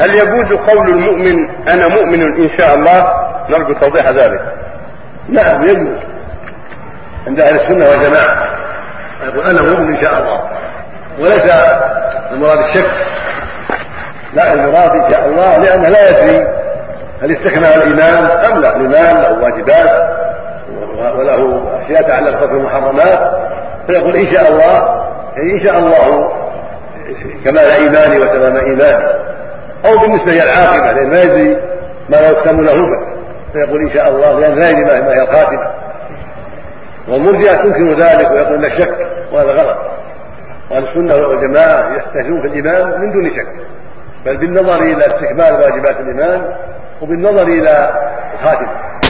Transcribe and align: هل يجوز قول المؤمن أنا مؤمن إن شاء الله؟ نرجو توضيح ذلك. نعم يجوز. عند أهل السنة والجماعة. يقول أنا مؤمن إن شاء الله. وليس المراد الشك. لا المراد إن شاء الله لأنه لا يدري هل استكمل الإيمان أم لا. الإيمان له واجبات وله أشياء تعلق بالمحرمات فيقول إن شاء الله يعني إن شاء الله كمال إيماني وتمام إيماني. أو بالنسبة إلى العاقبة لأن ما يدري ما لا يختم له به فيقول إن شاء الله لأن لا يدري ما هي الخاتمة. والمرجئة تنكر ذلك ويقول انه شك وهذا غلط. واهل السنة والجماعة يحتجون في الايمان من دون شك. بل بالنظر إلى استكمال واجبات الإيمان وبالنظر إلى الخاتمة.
هل 0.00 0.10
يجوز 0.10 0.56
قول 0.56 0.86
المؤمن 0.90 1.50
أنا 1.50 1.88
مؤمن 1.96 2.22
إن 2.22 2.58
شاء 2.58 2.74
الله؟ 2.74 3.28
نرجو 3.50 3.72
توضيح 3.80 4.04
ذلك. 4.10 4.40
نعم 5.28 5.62
يجوز. 5.62 5.98
عند 7.26 7.40
أهل 7.40 7.60
السنة 7.60 7.86
والجماعة. 7.90 8.58
يقول 9.22 9.50
أنا 9.50 9.62
مؤمن 9.62 9.96
إن 9.96 10.02
شاء 10.02 10.18
الله. 10.18 10.40
وليس 11.18 11.52
المراد 12.30 12.58
الشك. 12.58 12.90
لا 14.32 14.52
المراد 14.52 14.90
إن 14.90 15.08
شاء 15.08 15.26
الله 15.26 15.58
لأنه 15.58 15.88
لا 15.88 16.08
يدري 16.10 16.46
هل 17.22 17.30
استكمل 17.36 17.82
الإيمان 17.82 18.30
أم 18.50 18.60
لا. 18.60 18.76
الإيمان 18.76 19.22
له 19.22 19.38
واجبات 19.42 20.18
وله 21.16 21.62
أشياء 21.82 22.08
تعلق 22.08 22.44
بالمحرمات 22.44 23.18
فيقول 23.86 24.16
إن 24.16 24.34
شاء 24.34 24.52
الله 24.52 25.04
يعني 25.36 25.52
إن 25.52 25.68
شاء 25.68 25.78
الله 25.78 26.30
كمال 27.44 27.68
إيماني 27.80 28.18
وتمام 28.18 28.56
إيماني. 28.56 29.27
أو 29.86 29.96
بالنسبة 29.98 30.32
إلى 30.32 30.42
العاقبة 30.42 30.92
لأن 30.92 31.10
ما 31.10 31.20
يدري 31.20 31.54
ما 32.10 32.16
لا 32.16 32.30
يختم 32.30 32.60
له 32.60 32.72
به 32.72 33.18
فيقول 33.52 33.80
إن 33.80 33.98
شاء 33.98 34.08
الله 34.08 34.40
لأن 34.40 34.58
لا 34.58 34.68
يدري 34.68 35.02
ما 35.04 35.12
هي 35.12 35.28
الخاتمة. 35.28 35.70
والمرجئة 37.08 37.52
تنكر 37.52 37.98
ذلك 37.98 38.30
ويقول 38.30 38.54
انه 38.54 38.78
شك 38.78 39.06
وهذا 39.32 39.50
غلط. 39.50 39.78
واهل 40.70 40.88
السنة 40.88 41.28
والجماعة 41.28 41.96
يحتجون 41.96 42.40
في 42.40 42.46
الايمان 42.46 43.00
من 43.00 43.12
دون 43.12 43.30
شك. 43.30 43.66
بل 44.24 44.36
بالنظر 44.36 44.82
إلى 44.82 44.98
استكمال 44.98 45.54
واجبات 45.54 46.00
الإيمان 46.00 46.54
وبالنظر 47.02 47.46
إلى 47.46 47.72
الخاتمة. 48.34 48.87